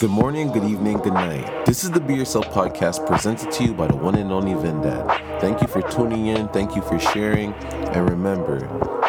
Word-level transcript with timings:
Good 0.00 0.10
morning, 0.10 0.52
good 0.52 0.62
evening, 0.62 0.98
good 0.98 1.14
night. 1.14 1.66
This 1.66 1.82
is 1.82 1.90
the 1.90 1.98
Be 1.98 2.14
Yourself 2.14 2.46
podcast 2.50 3.04
presented 3.04 3.50
to 3.50 3.64
you 3.64 3.74
by 3.74 3.88
the 3.88 3.96
one 3.96 4.14
and 4.14 4.30
only 4.30 4.52
Vindad. 4.52 5.40
Thank 5.40 5.60
you 5.60 5.66
for 5.66 5.82
tuning 5.82 6.28
in, 6.28 6.46
thank 6.50 6.76
you 6.76 6.82
for 6.82 7.00
sharing, 7.00 7.52
and 7.52 8.08
remember 8.08 8.60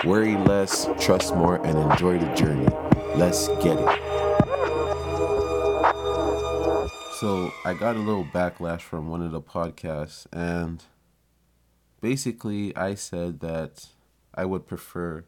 worry 0.04 0.36
less, 0.36 0.89
trust 0.99 1.36
more, 1.36 1.63
and 1.63 1.77
enjoy 1.77 2.17
the 2.17 2.33
journey. 2.33 2.67
Let's 3.15 3.49
get 3.63 3.77
it. 3.77 3.99
So, 7.19 7.51
I 7.65 7.75
got 7.75 7.95
a 7.95 7.99
little 7.99 8.25
backlash 8.25 8.81
from 8.81 9.09
one 9.09 9.21
of 9.21 9.31
the 9.31 9.41
podcasts, 9.41 10.25
and 10.33 10.83
basically, 12.01 12.75
I 12.75 12.95
said 12.95 13.41
that 13.41 13.89
I 14.33 14.45
would 14.45 14.65
prefer 14.65 15.25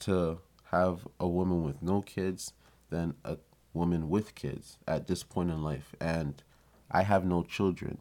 to 0.00 0.40
have 0.72 1.06
a 1.20 1.28
woman 1.28 1.62
with 1.62 1.80
no 1.80 2.02
kids 2.02 2.54
than 2.88 3.14
a 3.24 3.36
woman 3.72 4.08
with 4.08 4.34
kids 4.34 4.78
at 4.86 5.06
this 5.06 5.22
point 5.22 5.50
in 5.50 5.62
life 5.62 5.94
and 6.00 6.42
I 6.90 7.02
have 7.02 7.24
no 7.24 7.42
children. 7.42 7.98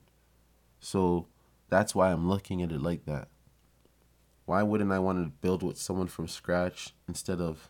So 0.80 1.28
that's 1.70 1.94
why 1.94 2.12
I'm 2.12 2.28
looking 2.28 2.62
at 2.62 2.72
it 2.72 2.82
like 2.82 3.05
that. 3.05 3.28
Why 4.45 4.64
wouldn't 4.64 4.92
I 4.92 5.00
want 5.00 5.23
to 5.23 5.32
build 5.42 5.62
with 5.62 5.78
someone 5.78 6.08
from 6.08 6.28
scratch 6.28 6.94
instead 7.08 7.40
of 7.40 7.70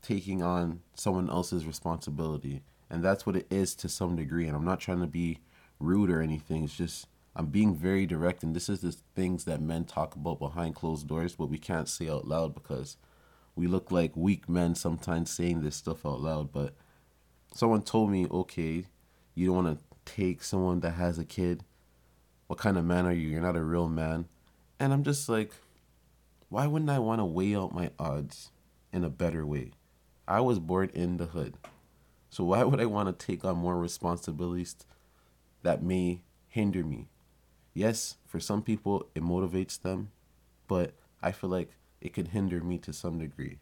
taking 0.00 0.42
on 0.42 0.80
someone 0.94 1.28
else's 1.28 1.66
responsibility? 1.66 2.62
And 2.88 3.02
that's 3.02 3.26
what 3.26 3.36
it 3.36 3.46
is 3.50 3.74
to 3.76 3.88
some 3.88 4.14
degree. 4.14 4.46
And 4.46 4.56
I'm 4.56 4.64
not 4.64 4.80
trying 4.80 5.00
to 5.00 5.06
be 5.06 5.40
rude 5.80 6.10
or 6.10 6.22
anything. 6.22 6.64
It's 6.64 6.76
just 6.76 7.08
I'm 7.34 7.46
being 7.46 7.74
very 7.74 8.06
direct. 8.06 8.42
And 8.42 8.54
this 8.54 8.68
is 8.68 8.80
the 8.80 8.96
things 9.16 9.44
that 9.44 9.60
men 9.60 9.84
talk 9.84 10.14
about 10.14 10.38
behind 10.38 10.76
closed 10.76 11.08
doors, 11.08 11.34
but 11.34 11.50
we 11.50 11.58
can't 11.58 11.88
say 11.88 12.08
out 12.08 12.28
loud 12.28 12.54
because 12.54 12.96
we 13.56 13.66
look 13.66 13.90
like 13.90 14.16
weak 14.16 14.48
men 14.48 14.76
sometimes 14.76 15.30
saying 15.30 15.62
this 15.62 15.76
stuff 15.76 16.06
out 16.06 16.20
loud. 16.20 16.52
But 16.52 16.74
someone 17.54 17.82
told 17.82 18.10
me, 18.10 18.26
okay, 18.30 18.84
you 19.34 19.46
don't 19.46 19.64
want 19.64 19.78
to 19.78 20.12
take 20.12 20.42
someone 20.42 20.80
that 20.80 20.92
has 20.92 21.18
a 21.18 21.24
kid. 21.24 21.64
What 22.46 22.58
kind 22.58 22.78
of 22.78 22.84
man 22.84 23.06
are 23.06 23.12
you? 23.12 23.28
You're 23.28 23.42
not 23.42 23.56
a 23.56 23.62
real 23.62 23.88
man. 23.88 24.26
And 24.80 24.92
I'm 24.92 25.02
just 25.02 25.28
like, 25.28 25.52
why 26.48 26.66
wouldn't 26.66 26.90
I 26.90 26.98
want 26.98 27.20
to 27.20 27.24
weigh 27.24 27.54
out 27.54 27.74
my 27.74 27.90
odds 27.98 28.50
in 28.92 29.04
a 29.04 29.10
better 29.10 29.44
way? 29.44 29.72
I 30.26 30.40
was 30.40 30.58
born 30.58 30.90
in 30.94 31.16
the 31.16 31.26
hood. 31.26 31.56
So 32.30 32.44
why 32.44 32.62
would 32.64 32.80
I 32.80 32.86
want 32.86 33.08
to 33.08 33.26
take 33.26 33.44
on 33.44 33.56
more 33.56 33.78
responsibilities 33.78 34.76
that 35.62 35.82
may 35.82 36.22
hinder 36.46 36.84
me? 36.84 37.08
Yes, 37.74 38.16
for 38.26 38.40
some 38.40 38.62
people 38.62 39.08
it 39.14 39.22
motivates 39.22 39.80
them, 39.80 40.10
but 40.66 40.92
I 41.22 41.32
feel 41.32 41.50
like 41.50 41.70
it 42.00 42.12
could 42.12 42.28
hinder 42.28 42.60
me 42.60 42.78
to 42.78 42.92
some 42.92 43.18
degree. 43.18 43.58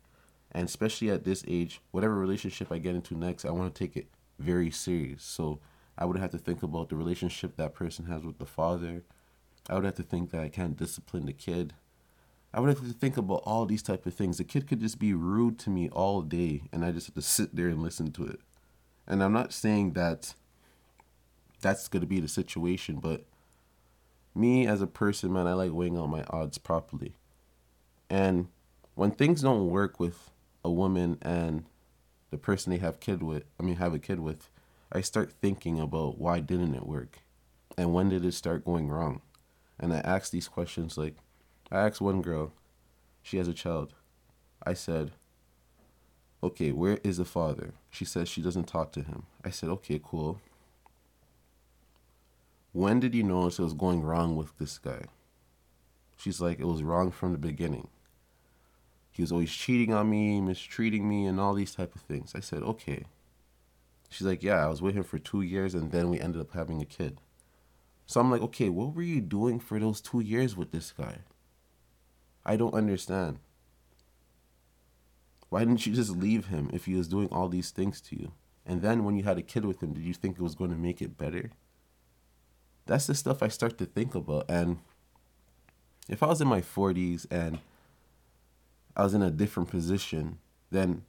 And 0.56 0.66
especially 0.66 1.10
at 1.10 1.24
this 1.24 1.44
age, 1.46 1.82
whatever 1.90 2.14
relationship 2.14 2.72
I 2.72 2.78
get 2.78 2.94
into 2.94 3.14
next, 3.14 3.44
I 3.44 3.50
want 3.50 3.74
to 3.74 3.78
take 3.78 3.94
it 3.94 4.06
very 4.38 4.70
serious. 4.70 5.22
So 5.22 5.60
I 5.98 6.06
would 6.06 6.16
have 6.16 6.30
to 6.30 6.38
think 6.38 6.62
about 6.62 6.88
the 6.88 6.96
relationship 6.96 7.56
that 7.56 7.74
person 7.74 8.06
has 8.06 8.22
with 8.22 8.38
the 8.38 8.46
father. 8.46 9.04
I 9.68 9.74
would 9.74 9.84
have 9.84 9.96
to 9.96 10.02
think 10.02 10.30
that 10.30 10.40
I 10.40 10.48
can't 10.48 10.74
discipline 10.74 11.26
the 11.26 11.34
kid. 11.34 11.74
I 12.54 12.60
would 12.60 12.70
have 12.70 12.80
to 12.80 12.94
think 12.94 13.18
about 13.18 13.42
all 13.44 13.66
these 13.66 13.82
type 13.82 14.06
of 14.06 14.14
things. 14.14 14.38
The 14.38 14.44
kid 14.44 14.66
could 14.66 14.80
just 14.80 14.98
be 14.98 15.12
rude 15.12 15.58
to 15.58 15.68
me 15.68 15.90
all 15.90 16.22
day, 16.22 16.62
and 16.72 16.86
I 16.86 16.90
just 16.90 17.08
have 17.08 17.16
to 17.16 17.22
sit 17.22 17.54
there 17.54 17.68
and 17.68 17.82
listen 17.82 18.10
to 18.12 18.24
it. 18.24 18.40
And 19.06 19.22
I'm 19.22 19.34
not 19.34 19.52
saying 19.52 19.92
that 19.92 20.32
that's 21.60 21.86
going 21.86 22.00
to 22.00 22.06
be 22.06 22.20
the 22.20 22.28
situation, 22.28 22.96
but 22.96 23.26
me 24.34 24.66
as 24.66 24.80
a 24.80 24.86
person, 24.86 25.34
man, 25.34 25.46
I 25.46 25.52
like 25.52 25.72
weighing 25.72 25.98
out 25.98 26.06
my 26.06 26.24
odds 26.30 26.56
properly. 26.56 27.14
And 28.08 28.48
when 28.94 29.10
things 29.10 29.42
don't 29.42 29.68
work 29.68 30.00
with 30.00 30.30
a 30.66 30.70
woman 30.70 31.16
and 31.22 31.64
the 32.30 32.36
person 32.36 32.72
they 32.72 32.78
have 32.78 32.98
kid 32.98 33.22
with, 33.22 33.44
I 33.58 33.62
mean 33.62 33.76
have 33.76 33.94
a 33.94 34.00
kid 34.00 34.18
with, 34.18 34.50
I 34.92 35.00
start 35.00 35.32
thinking 35.40 35.78
about 35.78 36.18
why 36.18 36.40
didn't 36.40 36.74
it 36.74 36.86
work? 36.86 37.20
And 37.78 37.94
when 37.94 38.08
did 38.08 38.24
it 38.24 38.32
start 38.32 38.64
going 38.64 38.88
wrong? 38.88 39.22
And 39.78 39.92
I 39.92 39.98
ask 39.98 40.32
these 40.32 40.48
questions 40.48 40.98
like 40.98 41.14
I 41.70 41.86
asked 41.86 42.00
one 42.00 42.20
girl, 42.20 42.52
she 43.22 43.36
has 43.36 43.46
a 43.46 43.54
child. 43.54 43.94
I 44.64 44.74
said, 44.74 45.12
"Okay, 46.42 46.72
where 46.72 46.98
is 47.04 47.18
the 47.18 47.24
father?" 47.24 47.74
She 47.88 48.04
says 48.04 48.28
she 48.28 48.42
doesn't 48.42 48.66
talk 48.66 48.90
to 48.92 49.02
him. 49.02 49.26
I 49.44 49.50
said, 49.50 49.68
"Okay, 49.70 50.00
cool. 50.02 50.40
When 52.72 52.98
did 52.98 53.14
you 53.14 53.22
notice 53.22 53.60
it 53.60 53.62
was 53.62 53.72
going 53.72 54.02
wrong 54.02 54.34
with 54.34 54.56
this 54.58 54.78
guy?" 54.78 55.04
She's 56.16 56.40
like, 56.40 56.58
"It 56.58 56.66
was 56.66 56.82
wrong 56.82 57.12
from 57.12 57.30
the 57.32 57.38
beginning." 57.38 57.88
He 59.16 59.22
was 59.22 59.32
always 59.32 59.50
cheating 59.50 59.94
on 59.94 60.10
me, 60.10 60.40
mistreating 60.40 61.08
me, 61.08 61.26
and 61.26 61.40
all 61.40 61.54
these 61.54 61.74
type 61.74 61.94
of 61.94 62.02
things. 62.02 62.32
I 62.34 62.40
said, 62.40 62.62
okay. 62.62 63.04
She's 64.10 64.26
like, 64.26 64.42
yeah, 64.42 64.64
I 64.64 64.68
was 64.68 64.82
with 64.82 64.94
him 64.94 65.04
for 65.04 65.18
two 65.18 65.40
years, 65.40 65.74
and 65.74 65.90
then 65.90 66.10
we 66.10 66.20
ended 66.20 66.40
up 66.40 66.52
having 66.52 66.82
a 66.82 66.84
kid. 66.84 67.18
So 68.04 68.20
I'm 68.20 68.30
like, 68.30 68.42
okay, 68.42 68.68
what 68.68 68.94
were 68.94 69.02
you 69.02 69.20
doing 69.20 69.58
for 69.58 69.80
those 69.80 70.00
two 70.00 70.20
years 70.20 70.54
with 70.54 70.70
this 70.70 70.92
guy? 70.92 71.20
I 72.44 72.56
don't 72.56 72.74
understand. 72.74 73.38
Why 75.48 75.60
didn't 75.60 75.86
you 75.86 75.94
just 75.94 76.10
leave 76.10 76.46
him 76.46 76.70
if 76.72 76.84
he 76.84 76.94
was 76.94 77.08
doing 77.08 77.28
all 77.32 77.48
these 77.48 77.70
things 77.70 78.00
to 78.02 78.20
you? 78.20 78.32
And 78.66 78.82
then 78.82 79.04
when 79.04 79.16
you 79.16 79.22
had 79.22 79.38
a 79.38 79.42
kid 79.42 79.64
with 79.64 79.82
him, 79.82 79.94
did 79.94 80.04
you 80.04 80.12
think 80.12 80.36
it 80.36 80.42
was 80.42 80.54
going 80.54 80.70
to 80.70 80.76
make 80.76 81.00
it 81.00 81.16
better? 81.16 81.52
That's 82.84 83.06
the 83.06 83.14
stuff 83.14 83.42
I 83.42 83.48
start 83.48 83.78
to 83.78 83.86
think 83.86 84.14
about. 84.14 84.44
And 84.48 84.78
if 86.08 86.22
I 86.22 86.26
was 86.26 86.40
in 86.40 86.48
my 86.48 86.60
40s 86.60 87.26
and 87.30 87.60
I 88.96 89.04
was 89.04 89.14
in 89.14 89.22
a 89.22 89.30
different 89.30 89.68
position, 89.68 90.38
than 90.70 91.04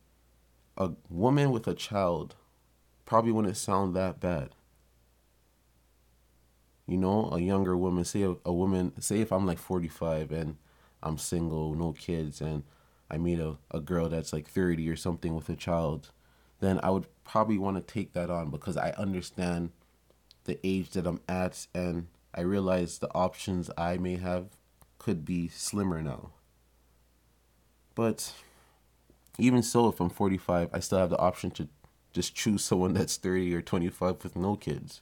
a 0.78 0.92
woman 1.09 1.52
with 1.52 1.68
a 1.68 1.74
child 1.74 2.36
probably 3.06 3.31
wouldn't 3.31 3.58
sound 3.58 3.96
that 3.96 4.20
bad. 4.20 4.50
You 6.86 6.97
know, 6.97 7.30
a 7.31 7.40
younger 7.40 7.76
woman, 7.76 8.06
say 8.06 8.22
a, 8.22 8.36
a 8.46 8.53
woman, 8.53 8.94
say 9.02 9.20
if 9.20 9.31
I'm 9.31 9.46
like 9.46 9.58
45 9.58 10.31
and 10.31 10.58
I'm 11.03 11.18
single, 11.18 11.74
no 11.74 11.94
kids, 11.94 12.40
and 12.40 12.64
I 13.09 13.18
meet 13.18 13.40
a, 13.40 13.58
a 13.72 13.80
girl 13.80 14.09
that's 14.09 14.31
like 14.31 14.47
30 14.47 14.90
or 14.90 14.96
something 14.96 15.36
with 15.36 15.50
a 15.50 15.56
child, 15.56 16.12
then 16.59 16.80
I 16.84 16.90
would 16.90 17.08
probably 17.24 17.58
want 17.58 17.78
to 17.78 17.94
take 17.94 18.14
that 18.14 18.30
on 18.30 18.50
because 18.50 18.78
I 18.78 18.92
understand 18.92 19.72
the 20.46 20.59
age 20.66 20.92
that 20.92 21.06
I'm 21.06 21.22
at 21.28 21.68
and 21.74 22.08
I 22.34 22.42
realize 22.42 23.00
the 23.00 23.14
options 23.14 23.70
I 23.78 23.97
may 23.97 24.16
have 24.18 24.46
could 24.97 25.26
be 25.26 25.50
slimmer 25.50 26.02
now. 26.02 26.31
But 27.97 28.31
even 29.40 29.63
so, 29.63 29.88
if 29.88 30.00
I'm 30.00 30.12
45, 30.12 30.69
I 30.72 30.80
still 30.80 31.00
have 31.00 31.09
the 31.09 31.18
option 31.18 31.50
to 31.50 31.68
just 32.13 32.35
choose 32.35 32.63
someone 32.63 32.94
that's 32.94 33.18
30 33.18 33.56
or 33.56 33.63
25 33.63 34.24
with 34.24 34.35
no 34.35 34.56
kids 34.56 35.02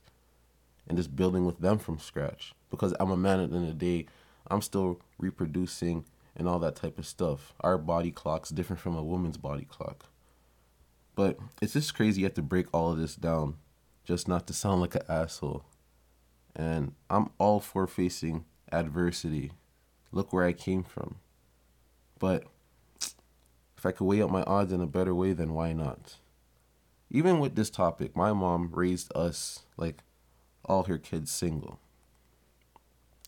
and 0.88 0.98
just 0.98 1.14
building 1.14 1.46
with 1.46 1.60
them 1.60 1.78
from 1.78 2.00
scratch. 2.00 2.54
Because 2.72 2.94
I'm 2.98 3.12
a 3.12 3.18
man 3.18 3.42
at 3.42 3.52
the 3.52 3.58
end 3.58 3.68
of 3.68 3.78
the 3.78 3.86
day, 3.86 4.08
I'm 4.50 4.62
still 4.62 5.02
reproducing 5.20 6.06
and 6.38 6.48
all 6.48 6.58
that 6.60 6.78
type 6.78 6.98
of 6.98 7.06
stuff. 7.06 7.54
Our 7.60 7.78
body 7.78 8.12
clock's 8.12 8.50
different 8.50 8.82
from 8.82 8.96
a 8.96 9.04
woman's 9.04 9.36
body 9.36 9.66
clock. 9.66 10.06
But 11.16 11.38
it's 11.62 11.74
just 11.74 11.96
crazy 11.96 12.22
you 12.22 12.28
have 12.28 12.34
to 12.36 12.42
break 12.42 12.68
all 12.72 12.94
of 12.94 12.98
this 12.98 13.18
down 13.18 13.58
just 14.06 14.30
not 14.30 14.48
to 14.48 14.54
sound 14.54 14.80
like 14.80 14.96
an 14.96 15.02
asshole. 15.10 15.66
And 16.56 16.94
I'm 17.10 17.32
all 17.40 17.60
for 17.60 17.88
facing 17.88 18.46
adversity. 18.72 19.52
Look 20.14 20.32
where 20.32 20.46
I 20.46 20.54
came 20.54 20.84
from. 20.84 21.16
But 22.20 22.46
if 23.78 23.86
I 23.86 23.92
could 23.92 24.06
weigh 24.06 24.22
up 24.22 24.30
my 24.30 24.44
odds 24.44 24.72
in 24.72 24.82
a 24.82 24.88
better 24.88 25.14
way, 25.14 25.34
then 25.34 25.54
why 25.54 25.74
not? 25.74 26.16
Even 27.10 27.40
with 27.40 27.56
this 27.56 27.70
topic, 27.70 28.16
my 28.16 28.34
mom 28.34 28.70
raised 28.74 29.16
us 29.16 29.62
like 29.78 30.04
all 30.64 30.84
her 30.84 30.98
kids 30.98 31.32
single. 31.32 31.80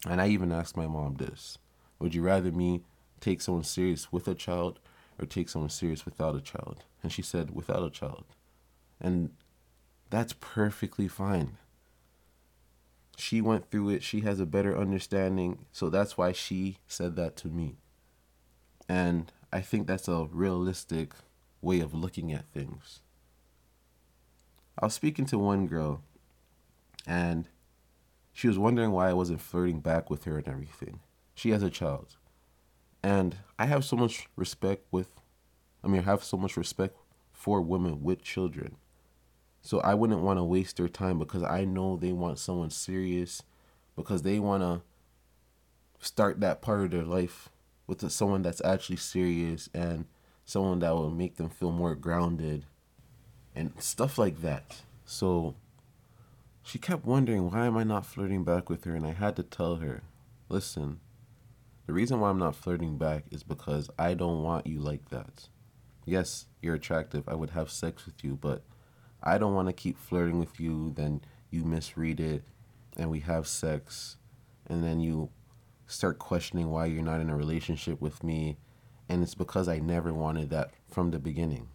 And 0.07 0.21
I 0.21 0.27
even 0.27 0.51
asked 0.51 0.77
my 0.77 0.87
mom 0.87 1.15
this 1.15 1.57
Would 1.99 2.15
you 2.15 2.21
rather 2.21 2.51
me 2.51 2.81
take 3.19 3.41
someone 3.41 3.63
serious 3.63 4.11
with 4.11 4.27
a 4.27 4.35
child 4.35 4.79
or 5.19 5.25
take 5.25 5.49
someone 5.49 5.69
serious 5.69 6.05
without 6.05 6.35
a 6.35 6.41
child? 6.41 6.83
And 7.03 7.11
she 7.11 7.21
said, 7.21 7.55
Without 7.55 7.83
a 7.83 7.89
child. 7.89 8.25
And 8.99 9.31
that's 10.09 10.33
perfectly 10.33 11.07
fine. 11.07 11.57
She 13.17 13.41
went 13.41 13.69
through 13.71 13.89
it, 13.89 14.03
she 14.03 14.21
has 14.21 14.39
a 14.39 14.45
better 14.45 14.77
understanding, 14.77 15.65
so 15.71 15.89
that's 15.89 16.17
why 16.17 16.31
she 16.31 16.77
said 16.87 17.15
that 17.15 17.35
to 17.37 17.47
me. 17.47 17.77
And 18.87 19.31
I 19.51 19.61
think 19.61 19.87
that's 19.87 20.07
a 20.07 20.27
realistic 20.31 21.13
way 21.61 21.79
of 21.79 21.93
looking 21.93 22.33
at 22.33 22.47
things. 22.47 23.01
I 24.79 24.85
was 24.85 24.93
speaking 24.93 25.25
to 25.27 25.39
one 25.39 25.67
girl, 25.67 26.01
and 27.05 27.47
she 28.33 28.47
was 28.47 28.59
wondering 28.59 28.91
why 28.91 29.09
I 29.09 29.13
wasn't 29.13 29.41
flirting 29.41 29.79
back 29.79 30.09
with 30.09 30.25
her 30.25 30.37
and 30.37 30.47
everything. 30.47 30.99
She 31.33 31.49
has 31.51 31.63
a 31.63 31.69
child. 31.69 32.17
And 33.01 33.37
I 33.57 33.65
have 33.65 33.85
so 33.85 33.95
much 33.95 34.27
respect 34.35 34.85
with, 34.91 35.09
I 35.83 35.87
mean, 35.87 36.01
I 36.01 36.05
have 36.05 36.23
so 36.23 36.37
much 36.37 36.57
respect 36.57 36.97
for 37.31 37.61
women 37.61 38.03
with 38.03 38.21
children. 38.21 38.77
So 39.61 39.79
I 39.79 39.93
wouldn't 39.93 40.21
want 40.21 40.37
to 40.39 40.43
waste 40.43 40.77
their 40.77 40.89
time 40.89 41.19
because 41.19 41.43
I 41.43 41.65
know 41.65 41.95
they 41.95 42.11
want 42.11 42.39
someone 42.39 42.69
serious, 42.69 43.43
because 43.95 44.21
they 44.21 44.39
want 44.39 44.61
to 44.61 44.81
start 46.05 46.39
that 46.41 46.61
part 46.61 46.81
of 46.81 46.91
their 46.91 47.03
life 47.03 47.49
with 47.87 48.09
someone 48.11 48.41
that's 48.41 48.61
actually 48.63 48.97
serious 48.97 49.69
and 49.73 50.05
someone 50.45 50.79
that 50.79 50.93
will 50.93 51.09
make 51.09 51.37
them 51.37 51.49
feel 51.49 51.71
more 51.71 51.95
grounded 51.95 52.65
and 53.55 53.71
stuff 53.81 54.17
like 54.17 54.41
that. 54.41 54.81
So 55.05 55.55
she 56.61 56.77
kept 56.77 57.05
wondering 57.05 57.49
why 57.49 57.65
am 57.65 57.77
I 57.77 57.83
not 57.83 58.05
flirting 58.05 58.43
back 58.43 58.69
with 58.69 58.83
her 58.83 58.95
and 58.95 59.05
I 59.05 59.13
had 59.13 59.35
to 59.37 59.43
tell 59.43 59.77
her, 59.77 60.03
"Listen, 60.49 60.99
the 61.85 61.93
reason 61.93 62.19
why 62.19 62.29
I'm 62.29 62.39
not 62.39 62.55
flirting 62.55 62.97
back 62.97 63.25
is 63.31 63.43
because 63.43 63.89
I 63.97 64.13
don't 64.13 64.43
want 64.43 64.67
you 64.67 64.79
like 64.79 65.09
that. 65.09 65.47
Yes, 66.05 66.45
you're 66.61 66.75
attractive. 66.75 67.27
I 67.27 67.35
would 67.35 67.51
have 67.51 67.71
sex 67.71 68.05
with 68.05 68.23
you, 68.23 68.35
but 68.35 68.63
I 69.21 69.37
don't 69.37 69.53
want 69.53 69.67
to 69.67 69.73
keep 69.73 69.97
flirting 69.97 70.39
with 70.39 70.59
you 70.59 70.91
then 70.95 71.21
you 71.49 71.63
misread 71.63 72.19
it 72.19 72.43
and 72.97 73.09
we 73.09 73.21
have 73.21 73.47
sex 73.47 74.17
and 74.67 74.83
then 74.83 74.99
you 74.99 75.29
start 75.87 76.19
questioning 76.19 76.69
why 76.69 76.85
you're 76.85 77.01
not 77.01 77.21
in 77.21 77.29
a 77.29 77.35
relationship 77.35 77.99
with 78.01 78.23
me 78.23 78.57
and 79.09 79.23
it's 79.23 79.35
because 79.35 79.67
I 79.67 79.79
never 79.79 80.13
wanted 80.13 80.49
that 80.49 80.71
from 80.89 81.11
the 81.11 81.19
beginning. 81.19 81.69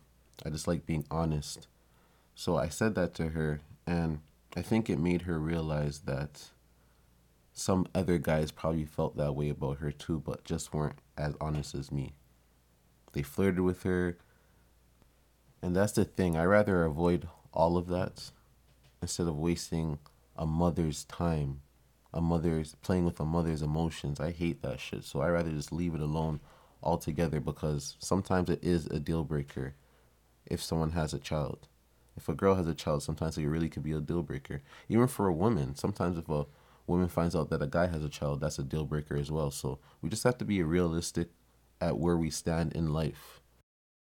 I 0.44 0.50
just 0.50 0.68
like 0.68 0.86
being 0.86 1.06
honest. 1.10 1.66
So 2.34 2.56
I 2.56 2.68
said 2.68 2.94
that 2.94 3.14
to 3.14 3.28
her, 3.30 3.60
and 3.86 4.20
I 4.56 4.62
think 4.62 4.88
it 4.88 4.98
made 4.98 5.22
her 5.22 5.38
realize 5.38 6.00
that 6.00 6.50
some 7.52 7.86
other 7.94 8.18
guys 8.18 8.50
probably 8.50 8.84
felt 8.84 9.16
that 9.16 9.34
way 9.34 9.48
about 9.48 9.78
her 9.78 9.92
too, 9.92 10.18
but 10.18 10.44
just 10.44 10.72
weren't 10.72 10.98
as 11.16 11.34
honest 11.40 11.74
as 11.74 11.92
me. 11.92 12.14
They 13.12 13.22
flirted 13.22 13.60
with 13.60 13.82
her, 13.82 14.18
and 15.62 15.76
that's 15.76 15.92
the 15.92 16.04
thing. 16.04 16.36
I 16.36 16.44
rather 16.44 16.84
avoid 16.84 17.28
all 17.52 17.76
of 17.76 17.88
that 17.88 18.30
instead 19.00 19.26
of 19.26 19.36
wasting 19.36 19.98
a 20.36 20.46
mother's 20.46 21.04
time, 21.04 21.60
a 22.14 22.20
mother's 22.20 22.74
playing 22.82 23.04
with 23.04 23.20
a 23.20 23.24
mother's 23.24 23.62
emotions. 23.62 24.20
I 24.20 24.30
hate 24.32 24.62
that 24.62 24.80
shit. 24.80 25.04
So 25.04 25.20
I 25.20 25.28
rather 25.28 25.50
just 25.50 25.72
leave 25.72 25.94
it 25.94 26.00
alone 26.00 26.40
altogether 26.82 27.40
because 27.40 27.96
sometimes 27.98 28.50
it 28.50 28.62
is 28.62 28.86
a 28.86 28.98
deal 28.98 29.24
breaker 29.24 29.74
if 30.46 30.62
someone 30.62 30.90
has 30.92 31.14
a 31.14 31.18
child. 31.18 31.68
If 32.16 32.28
a 32.28 32.34
girl 32.34 32.56
has 32.56 32.66
a 32.66 32.74
child, 32.74 33.02
sometimes 33.02 33.38
it 33.38 33.46
really 33.46 33.68
could 33.68 33.82
be 33.82 33.92
a 33.92 34.00
deal 34.00 34.22
breaker. 34.22 34.62
Even 34.88 35.06
for 35.06 35.26
a 35.28 35.32
woman, 35.32 35.74
sometimes 35.74 36.18
if 36.18 36.28
a 36.28 36.46
woman 36.86 37.08
finds 37.08 37.34
out 37.34 37.48
that 37.50 37.62
a 37.62 37.66
guy 37.66 37.86
has 37.86 38.04
a 38.04 38.08
child, 38.08 38.40
that's 38.40 38.58
a 38.58 38.62
deal 38.62 38.84
breaker 38.84 39.16
as 39.16 39.30
well. 39.30 39.50
So 39.50 39.78
we 40.02 40.10
just 40.10 40.24
have 40.24 40.38
to 40.38 40.44
be 40.44 40.62
realistic 40.62 41.28
at 41.80 41.98
where 41.98 42.16
we 42.16 42.30
stand 42.30 42.72
in 42.74 42.92
life. 42.92 43.41